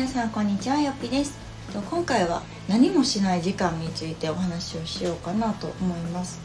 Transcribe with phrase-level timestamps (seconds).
[0.00, 1.38] 皆さんこんにちはよっぴです。
[1.90, 6.40] 今回は何もしない時間についてお話をしようかなと思います。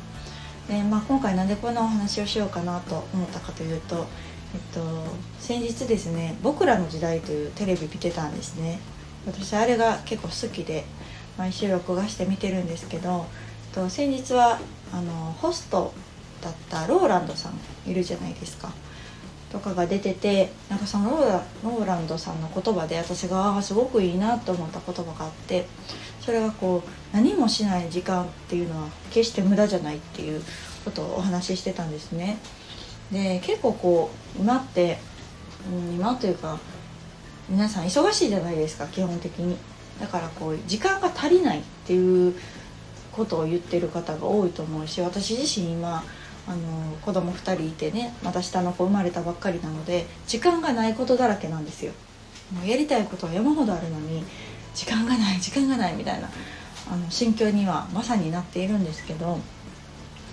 [0.68, 4.07] で、まあ、今回なんでこんなお話をしようかなと思ったかというと、
[4.54, 5.05] えっと、
[5.39, 8.81] 先日ですね「僕らの時代」というテレビ見てたんですね。
[9.26, 10.84] 私あれが結構好きで
[11.38, 13.26] 毎週録画して見てるんですけど
[13.73, 14.59] と先日は
[14.91, 15.94] あのホスト
[16.41, 17.52] だったローランドさ
[17.88, 18.73] んいるじゃないですか。
[19.55, 25.66] とかが出ててなんかそのローラローランドさんの言葉で私がすごくいいなと思った言葉があって
[26.20, 30.41] それがこう何もしない時間っていうのは決して無駄じゃないっていう
[30.84, 32.38] ことをお話ししてたんですね。
[33.13, 34.98] で結構こう今って、
[35.72, 36.60] うん、今というか
[37.48, 39.58] 皆さん忙しいじゃないですか基本的に。
[40.02, 42.35] だからこう時間が足りないっていう
[43.13, 46.04] ことを言ってる方が多いと思うし私自身今
[46.48, 51.93] あの子供2人いてねまた下の子生まれたばっかりなので時間がないことだらけなんですよ。
[52.54, 54.24] もうやりたいことは山ほどあるのに
[54.76, 56.29] 時間がない時間がないみたいな
[56.91, 59.40] あの心境にはまさになっているんですけど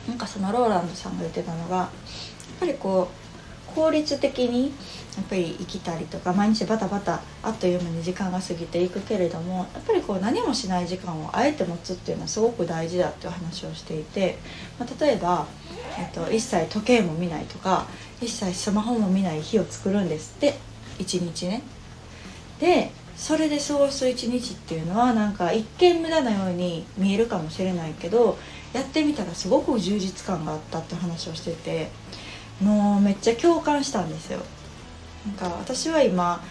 [0.06, 1.88] なんかそのローランドさんが言ってたのがやっ
[2.60, 3.21] ぱりこう
[3.74, 4.72] 効率的に
[5.16, 14.38] やっぱり生きたりとか毎日バタバタあっという間に時間が過ぎていくけれどもやっぱりこう何もしない時間をあえて持つっていうのはすごく大事だっていう話をしていて、
[14.78, 15.46] まあ、例えば、
[15.98, 17.86] えっと、一切時計も見ないとか
[18.20, 20.54] 一切スマホも見ない日を作るんですって
[20.98, 21.62] 一日ね。
[22.60, 28.38] でそれで過ごす一日っていうのはなんか一見無駄なように見えるかもしれないけど
[28.72, 31.90] やってみたらすごく充実感があったって話をしてて
[32.60, 34.40] もうめっちゃ共感したんですよ。
[35.26, 36.42] なんか私は今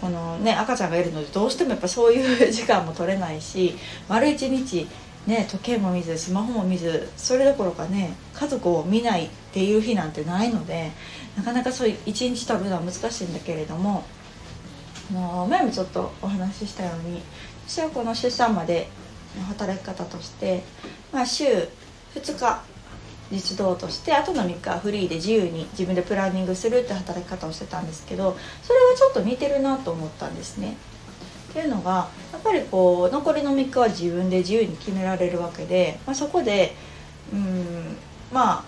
[0.00, 3.76] このね赤ちゃんがいるのでどうしてもやっぱそういう時間も取れないし
[4.08, 4.86] 丸一日
[5.26, 10.90] ね時計も見ずスマホも見ずそれどころかね家族を見ないっていう日なんてないので
[11.36, 14.04] なかなかそういう一日取るのは難しいんだけれども
[15.12, 17.22] の前もちょっとお話ししたように
[17.66, 18.88] 私はこの出産まで
[19.38, 20.62] の働き方として、
[21.12, 21.44] まあ、週
[22.14, 22.62] 2日
[23.30, 30.76] 実動としてあとの3日はフリーで自由に自分でプランニングするって働き方をしてたんですけどそれはちょっと似てるなと思ったんですね。
[31.50, 36.76] っていうのがやっぱりこう残りの3日は自分で自由に決められるわけで、まあ、そこで
[37.32, 37.96] うん
[38.32, 38.64] まあ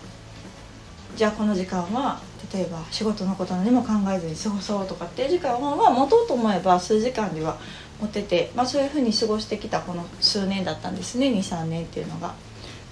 [1.14, 2.20] じゃあこの時間は
[2.52, 7.58] 例えば仕事のこと何も考えずに過ごそうとかっていう時間は、まあ、持とうと思えば数時間では
[8.00, 12.34] 持てて、まあ、そういうふうに過ごしてきたこの数年だったんですね23年っていうのが。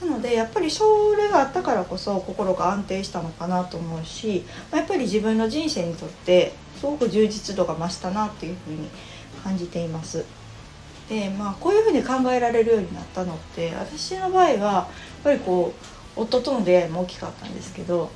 [0.01, 8.89] なのでやっぱりそれがあったからこそ心が安定したのかなと思うしやっぱり自分の人生にとってすごく充実度が増したなっていうふうに
[9.43, 10.25] 感じています。
[11.09, 15.73] でまあこういうふうに考えられるようになったのって私の場合はやっぱりこ
[16.17, 18.11] う夫との出会いも大きかったんですけど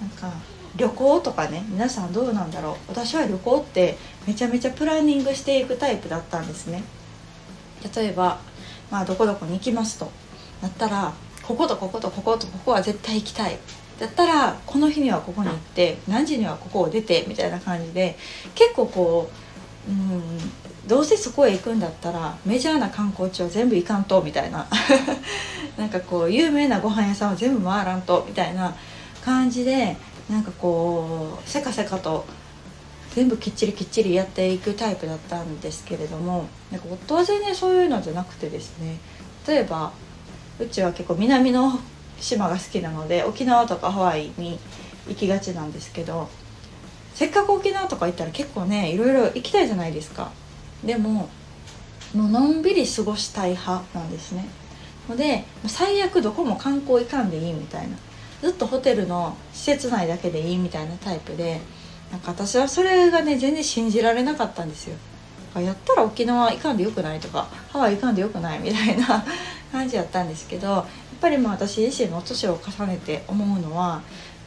[0.00, 0.32] なんか
[0.76, 6.82] 旅行とかね皆さんどうなんだろう私は旅行ってめちゃめちゃプランニングしていくタイプだったんですね
[7.94, 8.40] 例えば、
[8.90, 10.10] まあ、どこどこに行きますと
[10.62, 11.12] だったら
[11.42, 13.58] こことこことこことここは絶対行きたい。
[13.98, 18.18] だったらこの日にはここに行って何時にはここを出てみたいな感じで
[18.54, 19.30] 結構こ
[19.88, 20.22] ううん
[20.86, 24.66] どうせそこへ行くんだったらメジャーな観光地は全部行かんとみたいな。
[25.76, 28.74] なんかこう有名なご飯屋さんは全部回らんとみたいな
[29.22, 29.96] 感じで
[30.30, 32.24] なんかこうせかせかと
[33.14, 38.98] 全部きっちりきっちりやっていくタイプだったんですけれどもなんか夫は全然そういうのじゃなくてですね
[39.46, 39.92] 例えば
[40.58, 41.78] うちは結構南の
[42.20, 44.58] 島が好きなので沖縄とかハワイに
[45.08, 46.28] 行きがちなんですけど
[47.14, 50.30] せっかく沖縄とか行ったら結構ねいろいろ行きたいじゃないですか。
[50.84, 51.28] でも
[52.14, 54.46] もうのんびり過ごしたい派なんですね。
[55.08, 57.96] ので最悪どこも観光行かんでいいみたいな。
[58.42, 61.60] ずっとホテルの施設内だけでいいみたいなタイプで
[62.12, 64.96] なんか私はそれがね全然信じられなかったんですよ。
[65.60, 69.24] やったら沖縄行かんでよくないとかハワイ行かんでよくないみたいな
[69.76, 70.84] 感じやったんですけどやっ
[71.20, 74.02] ぱりまあ私自身の年を重ねて思うのはやっ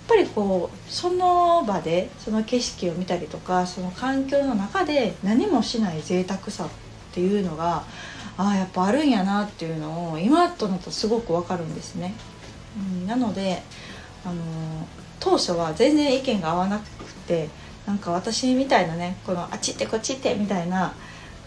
[0.07, 6.69] ぱりこうその場でその景色を見たりとかその環境の中で何もしない贅沢さっ
[7.13, 7.83] ていうのが
[8.37, 12.15] ああやっぱあるんやなっていうのを今となるとすごくわかるんですね。
[12.75, 13.61] うん、なので
[14.25, 14.41] あの
[15.19, 16.87] 当初は全然意見が合わなく
[17.27, 17.49] て
[17.85, 20.93] なんか私みたいなねこのあっち行ってこっち行ってみたいな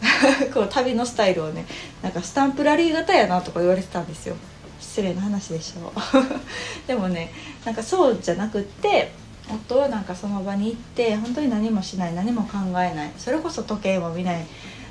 [0.53, 1.67] こう旅のスタイルをね
[2.03, 4.37] なんかスタンプラリー型やなとか言われてたんですよ。
[4.81, 5.93] 失礼な話でしょ
[6.87, 7.33] でもね
[7.65, 9.13] なんかそうじゃなくって
[9.49, 14.45] 夫はなんかその場に行って本当に何もしない何も考えないそれこそ時計も見ない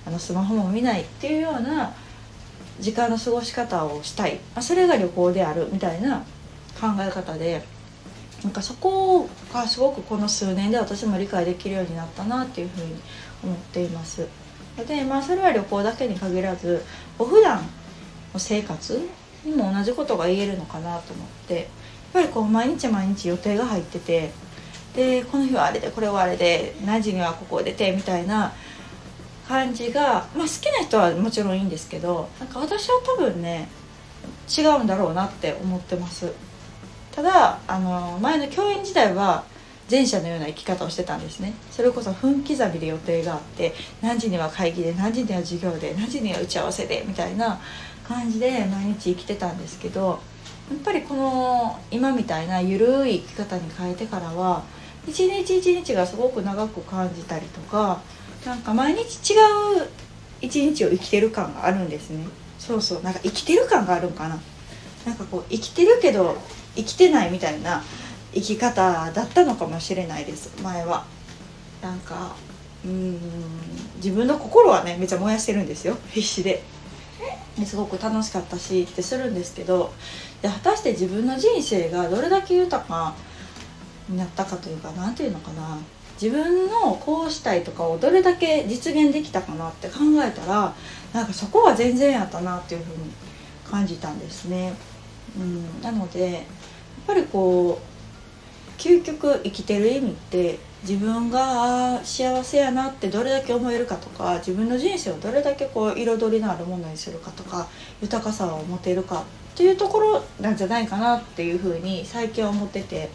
[0.06, 1.94] あのスマホも見ないっていうような
[2.80, 6.24] 時間の過ごし方をしたい、まあ、それが旅行であるみたいな
[6.80, 7.64] 考え方で
[8.44, 12.96] なんかそこがすごくこの数年で私も理解できるようになったなっていうふうに
[13.44, 14.26] 思っています。
[14.78, 16.84] でまあそれは旅行だけに限らず
[17.20, 17.62] お普段
[18.34, 19.08] の生活
[19.46, 21.66] にも同じことが言えるのかなと思ってやっ
[22.14, 24.32] ぱりこう毎日毎日予定が入ってて
[24.96, 28.54] でこの日はあれでこれはあれで何時にはここを出てみたいな
[29.48, 33.70] 感じが、まあ、好きな人はもちろんいいんですけどなんか私は多分ね
[34.48, 36.32] 違うんだろうなって思ってます。
[37.12, 39.44] ただあの前の教員時代は
[39.92, 41.54] 前者のような生き方をしてたんですね。
[41.70, 47.60] それこそ分刻みで予定があって何時には会議で何時には授業で何時には打ち合わせでみたいな
[48.08, 50.20] 感じで毎日生きてたんですけど
[50.70, 54.64] やっぱりこの今みたいな緩い生き方に変えてからは
[55.06, 58.02] 一日一日がすごく長く感じたりとか
[58.46, 59.90] なんか毎日違う
[60.42, 62.26] 一日を生きてる感があるんですね。
[62.58, 63.04] そうそう。
[63.04, 64.40] なんか生きてる感があるんかな。
[65.06, 66.38] なんかこう生きてるけど
[66.76, 67.84] 生きてないみたいな
[68.34, 71.06] 生き方だったのかもしれないです前は。
[71.82, 72.36] なんか
[72.86, 73.20] うん
[73.98, 75.98] 自分の心はねめっちゃ燃やしてるんですよ。
[76.12, 76.64] 必死で。
[77.66, 79.94] すごく楽しかったしってするんですけど
[80.42, 83.14] で果たして自分の人生がどれだけ豊か
[84.10, 85.78] になったかというか何て言うのかな。
[86.22, 90.72] 自分のこうしたいとかをどれだけ実現できたかなって考えたら
[91.14, 93.12] なんかそこは全然やったなっていうふうに
[93.66, 94.74] 感じたんですね。
[95.36, 96.44] うん、なのでやっ
[97.08, 97.91] ぱりこう
[98.82, 107.68] 究極生きてる意味って自分が幸せやなってどれだけ思えるかとか自分の人生をどれだけこう彩りのあるものにするかとか
[108.02, 109.22] 豊かさを持てるか
[109.54, 113.06] っていうところなんじゃないかなっていうふうに最近は思っててや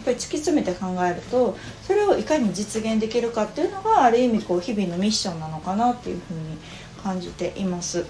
[0.00, 6.56] っぱり突き詰めて考えるとそれをいかに実現できるかっていうのがある意味こう日々のミッションなのかなっていうふうに
[7.02, 8.06] 感じています。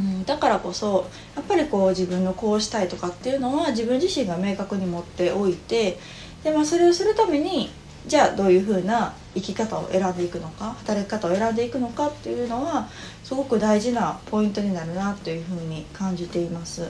[0.00, 1.06] うん、だからこそ
[1.36, 5.98] やっぱりこう自分のこうしたいとかっていうのは自分自身が明確に持っておいて
[6.42, 7.70] で、まあ、それをするために
[8.06, 12.88] じゃあどういうふうな生き方を選んでいくのか働き方を選んでいくのかっていうのは
[13.22, 16.88] すごく大事なポイントになるなというふうに感じています。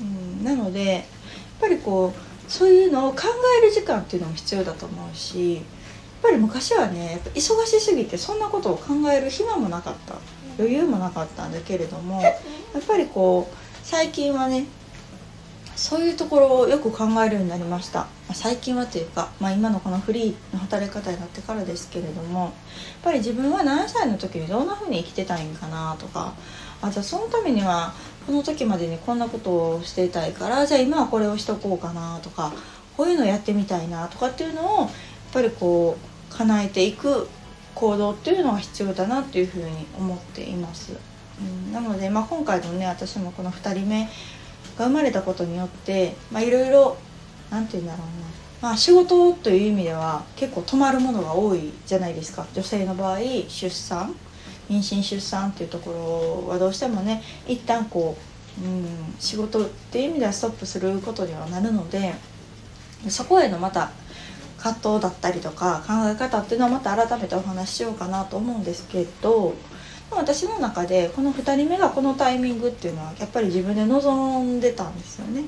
[0.00, 1.02] うん、なのでやっ
[1.60, 3.22] ぱりこうそういうのを考
[3.60, 5.64] える時間っていうのも必要だと思うしやっ
[6.22, 10.14] ぱり昔はねやっぱ忙しすぎてそんなことを考える暇もなかった
[10.58, 14.66] 余裕もなかったんだけれどもやっぱりこう最近はね
[15.76, 22.52] そういうところをよく考えるようになりました、最近はというか、まあ、今のこのフリーの働き方になってからですけれどもやっ
[23.02, 26.32] ぱり自分は何歳の時にどんな風に生きてたいんかなとか
[26.80, 27.92] あじゃあそのためには
[28.26, 32.52] この時までにこんなことをしていたいからじゃあ今はこれをしとこうかなとか
[32.96, 34.90] こういうのをやってみたいなとかっていうのをやっ
[35.32, 35.96] ぱりこ
[36.32, 37.28] う叶えていく
[37.76, 40.92] 行動っていうのが必要だなっていうふうに思っています。
[41.40, 44.08] うん、なので、まあ、今回のね私もこの2人目
[44.78, 46.96] が生まれたことによっていろいろ
[47.50, 48.06] 何て言うんだろう
[48.62, 53.18] な、まあ、仕事という意味では結構止まるものが多いじゃないですか女性の場合
[53.48, 54.14] 出産
[54.70, 58.16] 妊娠出産っていうところはどうしてもね一旦こ
[58.62, 62.14] う、うん、仕事っていう意味ではストップすることにはなるので
[63.08, 63.90] そこへのまた
[64.66, 69.54] 葛藤だったりとか考え方っていうのはまた改めてお話ししようかなと思うんですけど
[70.10, 75.44] 私の中でこの2人目がこのタイミングっていうのはやっぱり自分で望んでたんですよね。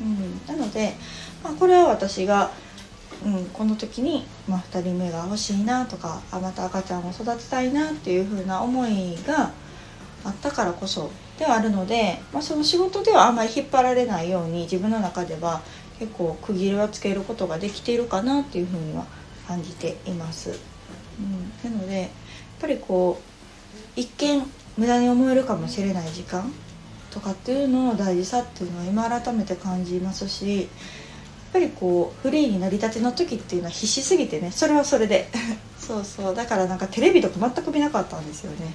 [0.00, 0.94] うん、なので、
[1.42, 2.50] まあ、これは私が、
[3.24, 9.52] うん、この時に、まあ、2人目が欲しいなとかあまた赤ちゃんを育てたいなっていう風な思いが
[10.24, 15.62] あったからこそではあるので、まあ、その仕事ではあんまり引っ張られないように自分の中では
[15.98, 19.06] 結構区切りはつけることができているかなっていうふうには
[19.46, 20.58] 感じています。
[21.18, 22.08] うん、なのでやっ
[22.60, 24.42] ぱりこう一見
[24.76, 26.52] 無駄に思えるかもしれない時間
[27.10, 30.68] とかっていうのの大事さっていうのは今改めて感じますしやっ
[31.52, 35.28] ぱりこうフリーになりたての時っていうのは必死すぎてねそれはそれで。
[35.78, 36.34] そうそう。
[36.34, 38.74] だからなんかテレビとか全く見なかったんですよね。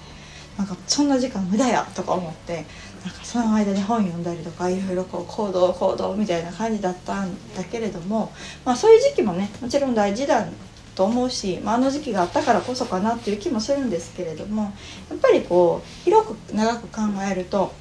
[0.58, 2.66] なんかそんな時間無駄やとか思って。
[3.06, 8.32] なんかその間に本読んだりとかいろいろこう行動行動みたいな感じだったんだけれども、
[8.64, 10.46] まあ、そういう時期もねもちろん大事だ
[10.94, 14.74] と思うし、まあ、あの時期があったからこそかなっていう気もするんですけれども
[15.10, 17.74] やっぱりこう広く長く考えると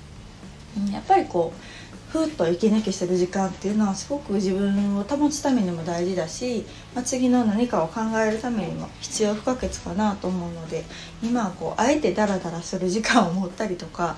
[0.90, 1.60] やっぱりこう
[2.10, 10.84] ふっと息抜きする時間っていうのはすごく自分を保つためにも大事だし、まあ、次の何かを考えるためにも必要不可欠かなと思うので
[11.22, 14.16] 今はこうあえてダラダラする時間を持ったりとか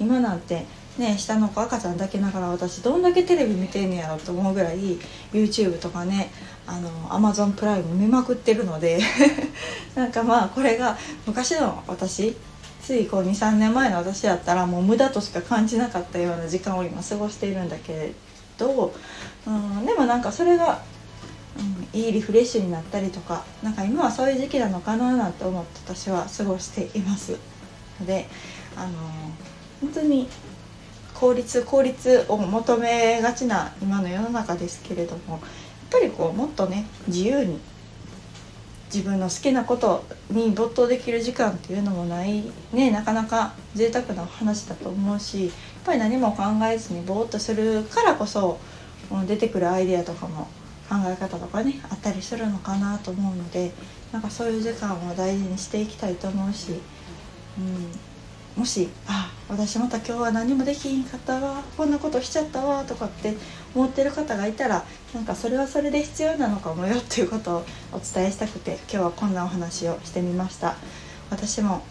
[0.00, 0.64] 今なんて
[0.98, 4.98] ね下の子赤ちゃん抱きながら私どんだけテレビ見てんねやろと思うぐらい
[5.32, 6.30] YouTube とかね
[6.66, 9.00] あの Amazon プライム見まくってるので
[9.94, 12.36] なんかまあこれが昔の私
[12.82, 18.12] ついこう23年前の私だったらもう無駄としか感じなかったような時間を今過ごしているんだけ
[18.58, 18.94] ど、
[19.46, 20.82] うん、でもなんかそれが
[21.58, 27.38] うん、いいリフレッシュになったりとかなんか今はそういう時期なのかななんて思って私は過ごしています。
[28.00, 28.26] ので
[28.76, 28.90] あの
[29.80, 30.28] 本当に
[31.14, 35.40] 効率効率を求めがちな今の世の中ですけれどもやっ
[35.90, 37.58] ぱりこうもっとね自由に
[38.92, 45.52] 自分の好きなことに没頭できる時間っていうのもないねなかなか贅沢な話だと思うしやっ
[45.84, 48.58] ぱり何も考えずにぼーっとするからこそ
[49.26, 50.48] 出てくるアイデアとかも
[50.88, 53.72] 考え方とかねあったりするのかなと思うので
[54.12, 56.72] なんかそういう時間を大事にしていきたいと思うし、
[57.58, 57.90] うん、
[58.56, 63.36] もし「あ私また今日は何もできひんかったわこんなことしちゃったわ」とかって
[63.74, 64.82] 思ってる方がいたら
[65.14, 70.74] なんかそれはそれで必要なのかもよっていうことをお伝えしたくて今日はこんなお話をしてみました
[71.30, 71.82] 私も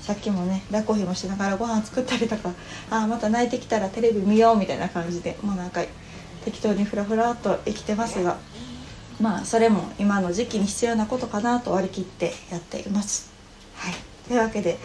[0.00, 2.52] さっきもね抱っこひもしながらご飯作ったりとか
[2.90, 5.82] あまた泣いてきたらテレビ見ようみたいな感じでもうなんか
[6.44, 8.38] 適当にフラフラっと生きてますが
[9.20, 13.30] まあそれも今の時期に必要なことかなと割り切ってやっています。
[13.76, 13.94] はい、
[14.26, 14.78] というわけで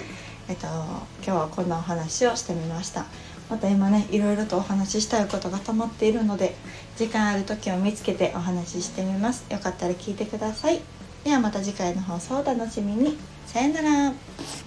[0.49, 3.05] えっと、今日はこんなお話をしてみました。
[3.49, 6.53] また今ねいろいろとお話ししたいことが溜まっているので
[6.97, 9.45] 時間ある時を見つけてお話ししてみます。
[9.49, 10.81] よかったら聞いてください。
[11.23, 13.17] ではまた次回の放送をお楽しみに。
[13.45, 14.66] さよなら。